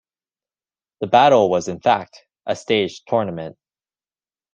The 1.01 1.05
battle 1.05 1.47
was 1.51 1.67
in 1.67 1.79
fact 1.79 2.25
a 2.47 2.55
staged 2.55 3.03
tournament. 3.05 3.55